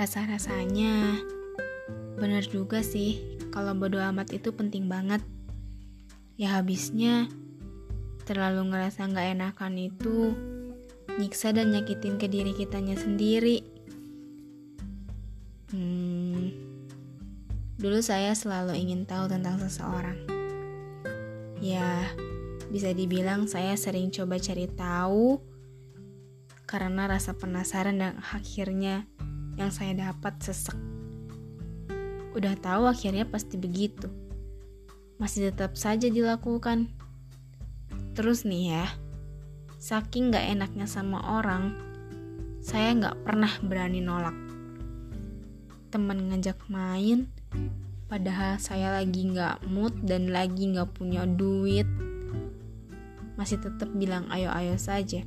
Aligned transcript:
Rasa-rasanya 0.00 1.20
bener 2.16 2.48
juga 2.48 2.80
sih 2.80 3.20
kalau 3.52 3.76
bodo 3.76 4.00
amat 4.00 4.32
itu 4.32 4.48
penting 4.48 4.88
banget. 4.88 5.20
Ya 6.40 6.56
habisnya 6.56 7.28
terlalu 8.24 8.72
ngerasa 8.72 9.12
nggak 9.12 9.36
enakan 9.36 9.76
itu 9.76 10.32
nyiksa 11.20 11.52
dan 11.52 11.76
nyakitin 11.76 12.16
ke 12.16 12.32
diri 12.32 12.56
kitanya 12.56 12.96
sendiri. 12.96 13.60
Hmm, 15.68 16.48
dulu 17.76 18.00
saya 18.00 18.32
selalu 18.32 18.80
ingin 18.80 19.04
tahu 19.04 19.28
tentang 19.28 19.60
seseorang. 19.60 20.16
Ya, 21.60 22.08
bisa 22.72 22.96
dibilang 22.96 23.44
saya 23.44 23.76
sering 23.76 24.08
coba 24.08 24.40
cari 24.40 24.64
tahu 24.64 25.44
karena 26.64 27.04
rasa 27.04 27.36
penasaran 27.36 28.00
dan 28.00 28.16
akhirnya 28.16 29.04
yang 29.58 29.72
saya 29.72 29.96
dapat 29.96 30.38
sesek. 30.42 30.76
Udah 32.36 32.54
tahu 32.58 32.86
akhirnya 32.86 33.26
pasti 33.26 33.58
begitu. 33.58 34.06
Masih 35.18 35.50
tetap 35.50 35.74
saja 35.74 36.06
dilakukan. 36.06 36.90
Terus 38.14 38.46
nih 38.46 38.78
ya, 38.78 38.86
saking 39.80 40.30
gak 40.30 40.46
enaknya 40.46 40.86
sama 40.86 41.40
orang, 41.40 41.74
saya 42.60 42.94
gak 42.94 43.24
pernah 43.24 43.50
berani 43.64 43.98
nolak. 44.04 44.36
Teman 45.90 46.30
ngajak 46.30 46.70
main, 46.70 47.26
padahal 48.06 48.62
saya 48.62 48.94
lagi 48.94 49.26
gak 49.32 49.64
mood 49.66 49.94
dan 50.06 50.30
lagi 50.30 50.70
gak 50.70 50.94
punya 50.94 51.26
duit, 51.26 51.88
masih 53.40 53.56
tetap 53.56 53.88
bilang 53.96 54.28
ayo-ayo 54.28 54.76
saja 54.76 55.24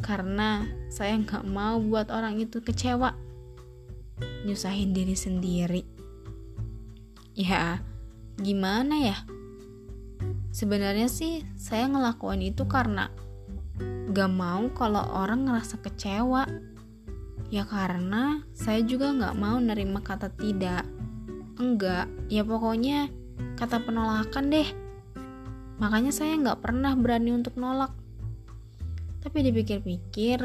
karena 0.00 0.64
saya 0.88 1.18
nggak 1.18 1.44
mau 1.46 1.78
buat 1.82 2.08
orang 2.08 2.40
itu 2.40 2.62
kecewa. 2.64 3.14
Nyusahin 4.46 4.96
diri 4.96 5.14
sendiri. 5.14 5.82
Ya 7.38 7.82
gimana 8.38 8.98
ya? 8.98 9.18
Sebenarnya 10.50 11.06
sih 11.06 11.46
saya 11.54 11.86
ngelakuin 11.86 12.42
itu 12.42 12.66
karena 12.66 13.12
gak 14.10 14.32
mau 14.32 14.66
kalau 14.74 15.04
orang 15.14 15.46
ngerasa 15.46 15.78
kecewa. 15.84 16.48
Ya 17.48 17.62
karena 17.64 18.42
saya 18.52 18.82
juga 18.82 19.14
nggak 19.14 19.36
mau 19.38 19.56
nerima 19.62 20.02
kata 20.02 20.34
tidak. 20.34 20.82
Enggak. 21.60 22.10
Ya 22.26 22.42
pokoknya 22.42 23.12
kata 23.54 23.86
penolakan 23.86 24.50
deh. 24.50 24.68
Makanya 25.78 26.10
saya 26.10 26.34
nggak 26.34 26.58
pernah 26.58 26.98
berani 26.98 27.38
untuk 27.38 27.54
nolak 27.54 27.94
tapi 29.22 29.44
dipikir-pikir, 29.46 30.38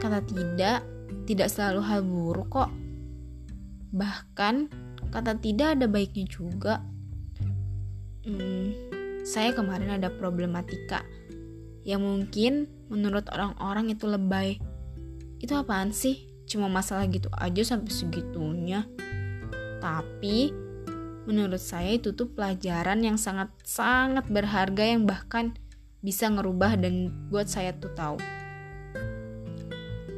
kata 0.00 0.20
tidak 0.24 0.80
tidak 1.26 1.48
selalu 1.52 1.80
hal 1.84 2.00
buruk 2.02 2.48
kok. 2.50 2.70
Bahkan 3.94 4.54
kata 5.10 5.38
tidak 5.42 5.78
ada 5.78 5.86
baiknya 5.90 6.26
juga. 6.26 6.82
Hmm, 8.24 8.72
saya 9.26 9.52
kemarin 9.56 9.96
ada 10.00 10.12
problematika 10.12 11.02
yang 11.84 12.04
mungkin 12.04 12.68
menurut 12.92 13.26
orang-orang 13.32 13.92
itu 13.92 14.04
lebay. 14.04 14.60
Itu 15.40 15.56
apaan 15.56 15.94
sih? 15.94 16.28
Cuma 16.44 16.68
masalah 16.68 17.08
gitu 17.08 17.30
aja 17.32 17.62
sampai 17.64 17.92
segitunya. 17.94 18.84
Tapi 19.80 20.52
menurut 21.24 21.62
saya 21.62 21.96
itu 21.96 22.12
tuh 22.12 22.28
pelajaran 22.32 23.00
yang 23.00 23.16
sangat-sangat 23.16 24.28
berharga 24.28 24.84
yang 24.84 25.06
bahkan 25.08 25.56
bisa 26.00 26.32
ngerubah 26.32 26.80
dan 26.80 27.12
buat 27.28 27.48
saya 27.48 27.76
tuh 27.76 27.92
tahu. 27.92 28.16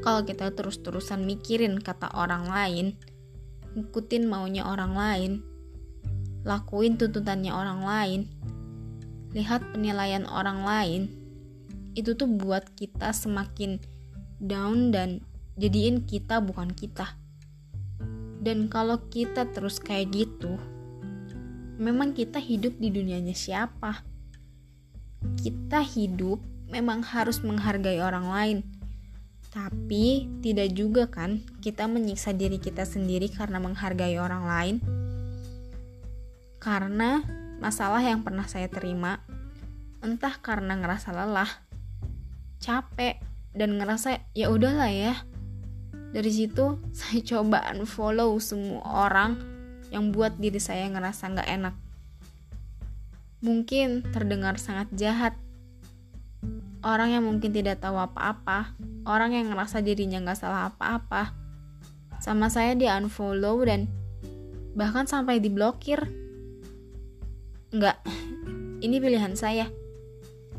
Kalau 0.03 0.27
kita 0.27 0.51
terus-terusan 0.51 1.23
mikirin 1.23 1.79
kata 1.79 2.11
orang 2.15 2.51
lain, 2.51 2.87
ngikutin 3.79 4.27
maunya 4.27 4.67
orang 4.67 4.95
lain, 4.99 5.33
lakuin 6.43 6.99
tuntutannya 6.99 7.55
orang 7.55 7.81
lain, 7.87 8.21
lihat 9.31 9.63
penilaian 9.71 10.27
orang 10.27 10.67
lain, 10.67 11.03
itu 11.95 12.19
tuh 12.19 12.27
buat 12.27 12.67
kita 12.75 13.15
semakin 13.15 13.79
down 14.43 14.91
dan 14.91 15.23
jadiin 15.55 16.03
kita 16.03 16.43
bukan 16.43 16.75
kita. 16.75 17.15
Dan 18.43 18.67
kalau 18.67 18.99
kita 19.07 19.47
terus 19.55 19.79
kayak 19.79 20.11
gitu, 20.11 20.59
memang 21.79 22.11
kita 22.11 22.43
hidup 22.43 22.75
di 22.83 22.91
dunianya 22.91 23.39
siapa? 23.39 24.12
Kita 25.41 25.83
hidup 25.83 26.39
memang 26.73 27.05
harus 27.05 27.45
menghargai 27.45 28.01
orang 28.01 28.27
lain. 28.33 28.59
Tapi 29.53 30.33
tidak 30.41 30.73
juga 30.73 31.05
kan 31.13 31.45
kita 31.61 31.85
menyiksa 31.85 32.33
diri 32.33 32.57
kita 32.57 32.89
sendiri 32.89 33.29
karena 33.29 33.61
menghargai 33.61 34.17
orang 34.17 34.45
lain. 34.49 34.77
Karena 36.57 37.21
masalah 37.61 38.01
yang 38.01 38.25
pernah 38.25 38.49
saya 38.49 38.73
terima, 38.73 39.21
entah 40.01 40.33
karena 40.41 40.79
ngerasa 40.81 41.13
lelah, 41.13 41.51
capek, 42.63 43.21
dan 43.53 43.77
ngerasa 43.77 44.25
ya 44.33 44.49
udahlah 44.49 44.89
ya. 44.89 45.15
Dari 46.17 46.33
situ 46.33 46.81
saya 46.97 47.21
coba 47.21 47.69
unfollow 47.77 48.33
semua 48.41 49.11
orang 49.11 49.37
yang 49.93 50.09
buat 50.09 50.41
diri 50.41 50.57
saya 50.57 50.89
ngerasa 50.89 51.29
nggak 51.37 51.51
enak 51.61 51.75
mungkin 53.43 54.07
terdengar 54.15 54.57
sangat 54.57 54.89
jahat. 54.95 55.35
Orang 56.83 57.15
yang 57.15 57.27
mungkin 57.27 57.51
tidak 57.51 57.83
tahu 57.83 57.99
apa-apa, 57.99 58.75
orang 59.07 59.35
yang 59.35 59.51
ngerasa 59.51 59.83
dirinya 59.83 60.23
nggak 60.23 60.39
salah 60.39 60.71
apa-apa, 60.71 61.35
sama 62.23 62.51
saya 62.51 62.75
di 62.79 62.87
unfollow 62.87 63.63
dan 63.67 63.91
bahkan 64.79 65.07
sampai 65.07 65.43
diblokir. 65.43 66.07
Nggak, 67.75 67.99
ini 68.87 68.97
pilihan 68.99 69.35
saya. 69.35 69.71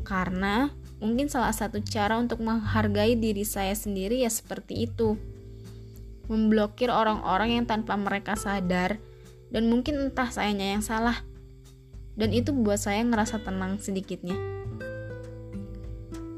Karena 0.04 0.68
mungkin 1.00 1.32
salah 1.32 1.52
satu 1.52 1.80
cara 1.80 2.20
untuk 2.20 2.40
menghargai 2.44 3.16
diri 3.16 3.44
saya 3.44 3.72
sendiri 3.72 4.24
ya 4.24 4.32
seperti 4.32 4.88
itu. 4.88 5.16
Memblokir 6.28 6.88
orang-orang 6.88 7.60
yang 7.60 7.64
tanpa 7.68 8.00
mereka 8.00 8.32
sadar 8.32 8.96
dan 9.52 9.68
mungkin 9.68 10.08
entah 10.08 10.32
sayanya 10.32 10.76
yang 10.76 10.80
salah 10.80 11.20
dan 12.14 12.30
itu 12.30 12.54
buat 12.54 12.78
saya 12.78 13.02
ngerasa 13.02 13.42
tenang 13.42 13.82
sedikitnya. 13.82 14.38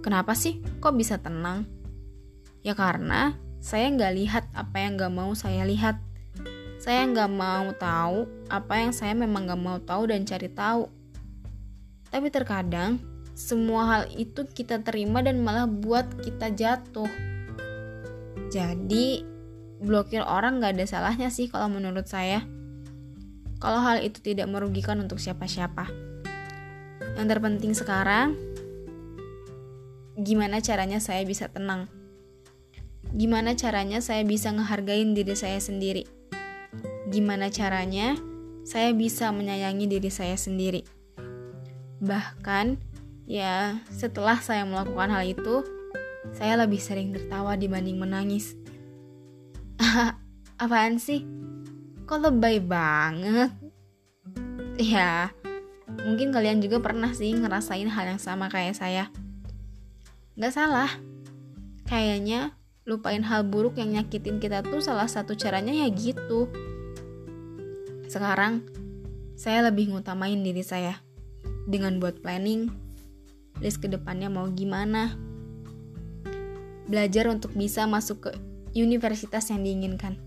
Kenapa 0.01 0.33
sih 0.39 0.63
kok 0.81 0.97
bisa 0.97 1.19
tenang? 1.21 1.67
Ya 2.63 2.73
karena 2.73 3.37
saya 3.59 3.91
nggak 3.91 4.13
lihat 4.15 4.45
apa 4.55 4.77
yang 4.79 4.95
nggak 4.97 5.13
mau 5.13 5.35
saya 5.35 5.67
lihat. 5.67 5.99
Saya 6.79 7.03
nggak 7.11 7.33
mau 7.33 7.75
tahu 7.75 8.31
apa 8.47 8.75
yang 8.79 8.93
saya 8.95 9.13
memang 9.19 9.51
nggak 9.51 9.63
mau 9.63 9.79
tahu 9.83 10.07
dan 10.07 10.23
cari 10.23 10.47
tahu. 10.47 10.87
Tapi 12.09 12.31
terkadang 12.31 13.03
semua 13.35 13.83
hal 13.85 14.03
itu 14.15 14.47
kita 14.47 14.81
terima 14.81 15.21
dan 15.21 15.43
malah 15.43 15.67
buat 15.67 16.07
kita 16.23 16.55
jatuh. 16.55 17.11
Jadi 18.49 19.27
blokir 19.83 20.23
orang 20.25 20.63
nggak 20.63 20.79
ada 20.79 20.87
salahnya 20.87 21.29
sih 21.29 21.51
kalau 21.51 21.69
menurut 21.69 22.09
saya 22.09 22.47
kalau 23.57 23.81
hal 23.81 24.05
itu 24.05 24.21
tidak 24.21 24.47
merugikan 24.51 25.01
untuk 25.01 25.17
siapa-siapa. 25.17 25.89
Yang 27.17 27.27
terpenting 27.33 27.73
sekarang, 27.73 28.37
gimana 30.21 30.61
caranya 30.61 31.01
saya 31.01 31.25
bisa 31.25 31.49
tenang? 31.49 31.89
Gimana 33.17 33.57
caranya 33.57 34.05
saya 34.05 34.27
bisa 34.29 34.53
ngehargain 34.53 35.17
diri 35.17 35.33
saya 35.33 35.57
sendiri? 35.57 36.05
Gimana 37.09 37.49
caranya 37.49 38.19
saya 38.67 38.93
bisa 38.93 39.33
menyayangi 39.33 39.87
diri 39.89 40.11
saya 40.13 40.37
sendiri? 40.37 40.85
Bahkan, 42.03 42.77
ya 43.25 43.81
setelah 43.89 44.37
saya 44.43 44.69
melakukan 44.69 45.09
hal 45.09 45.25
itu, 45.25 45.65
saya 46.37 46.61
lebih 46.61 46.83
sering 46.83 47.15
tertawa 47.15 47.57
dibanding 47.57 47.97
menangis. 47.97 48.59
Apaan 50.63 51.01
sih? 51.01 51.25
Kok 52.07 52.23
lebay 52.23 52.63
banget? 52.63 53.51
Ya 54.79 55.35
mungkin 56.07 56.31
kalian 56.31 56.63
juga 56.63 56.79
pernah 56.79 57.11
sih 57.11 57.35
ngerasain 57.35 57.91
hal 57.91 58.15
yang 58.15 58.23
sama 58.23 58.47
kayak 58.47 58.79
saya. 58.79 59.11
Gak 60.39 60.55
salah. 60.55 60.91
Kayaknya 61.87 62.55
lupain 62.87 63.27
hal 63.27 63.43
buruk 63.47 63.83
yang 63.83 63.95
nyakitin 63.95 64.39
kita 64.39 64.63
tuh 64.63 64.79
salah 64.79 65.11
satu 65.11 65.35
caranya 65.35 65.75
ya 65.75 65.91
gitu. 65.91 66.47
Sekarang 68.07 68.63
saya 69.35 69.67
lebih 69.67 69.91
ngutamain 69.91 70.39
diri 70.39 70.63
saya 70.63 71.03
dengan 71.67 71.99
buat 71.99 72.23
planning 72.23 72.71
list 73.59 73.83
ke 73.83 73.91
depannya 73.91 74.31
mau 74.31 74.47
gimana. 74.51 75.19
Belajar 76.87 77.27
untuk 77.27 77.51
bisa 77.59 77.83
masuk 77.91 78.31
ke 78.31 78.31
universitas 78.79 79.51
yang 79.51 79.67
diinginkan 79.67 80.26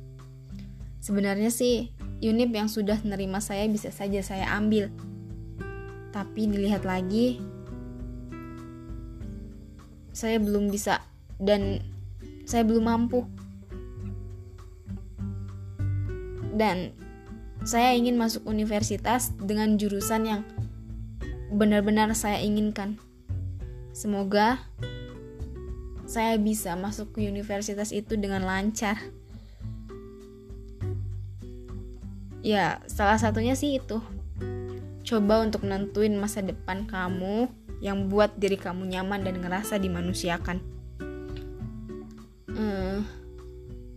Sebenarnya 1.00 1.52
sih, 1.52 1.92
unit 2.20 2.52
yang 2.52 2.68
sudah 2.68 3.00
menerima 3.02 3.40
saya 3.40 3.66
bisa 3.72 3.92
saja 3.92 4.20
saya 4.20 4.52
ambil. 4.56 4.92
Tapi 6.12 6.52
dilihat 6.52 6.84
lagi, 6.84 7.40
saya 10.12 10.40
belum 10.40 10.72
bisa 10.72 11.00
dan 11.40 11.80
saya 12.44 12.68
belum 12.68 12.86
mampu. 12.86 13.24
dan 16.60 16.92
saya 17.64 17.96
ingin 17.96 18.20
masuk 18.20 18.44
universitas 18.44 19.32
dengan 19.40 19.80
jurusan 19.80 20.28
yang 20.28 20.42
benar-benar 21.56 22.12
saya 22.12 22.44
inginkan. 22.44 23.00
Semoga 23.96 24.60
saya 26.04 26.36
bisa 26.36 26.76
masuk 26.76 27.16
ke 27.16 27.24
universitas 27.24 27.96
itu 27.96 28.20
dengan 28.20 28.44
lancar. 28.44 29.00
Ya, 32.40 32.80
salah 32.88 33.20
satunya 33.20 33.52
sih 33.52 33.84
itu. 33.84 34.00
Coba 35.04 35.44
untuk 35.44 35.68
nentuin 35.68 36.16
masa 36.16 36.40
depan 36.40 36.88
kamu 36.88 37.52
yang 37.84 38.08
buat 38.08 38.36
diri 38.40 38.56
kamu 38.56 38.88
nyaman 38.88 39.28
dan 39.28 39.44
ngerasa 39.44 39.76
dimanusiakan. 39.76 40.64
Hmm, 42.48 43.04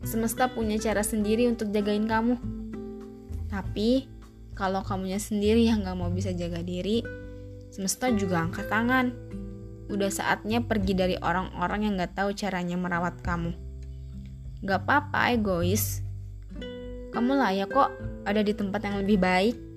semesta 0.02 0.50
punya 0.50 0.78
cara 0.82 1.06
sendiri 1.06 1.46
untuk 1.46 1.70
jagain 1.70 2.06
kamu. 2.06 2.38
Tapi, 3.46 4.10
kalau 4.58 4.82
kamunya 4.82 5.22
sendiri 5.22 5.62
yang 5.62 5.86
gak 5.86 5.98
mau 5.98 6.10
bisa 6.10 6.34
jaga 6.34 6.66
diri, 6.66 7.02
semesta 7.70 8.10
juga 8.10 8.42
angkat 8.42 8.66
tangan. 8.66 9.14
Udah 9.86 10.10
saatnya 10.10 10.62
pergi 10.66 10.98
dari 10.98 11.16
orang-orang 11.18 11.86
yang 11.86 11.94
gak 12.00 12.18
tahu 12.18 12.34
caranya 12.34 12.74
merawat 12.74 13.22
kamu. 13.22 13.54
Gak 14.66 14.82
apa-apa 14.82 15.34
egois. 15.34 16.02
Kamu 17.12 17.36
layak 17.36 17.68
kok 17.68 18.11
ada 18.22 18.40
di 18.42 18.52
tempat 18.54 18.80
yang 18.86 19.02
lebih 19.02 19.18
baik. 19.18 19.71